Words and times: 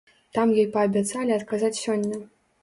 Там 0.37 0.53
ёй 0.61 0.65
паабяцалі 0.77 1.35
адказаць 1.37 1.71
сёння. 1.83 2.21